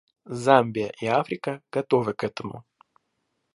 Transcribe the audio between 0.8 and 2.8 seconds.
и Африка готовы к этому.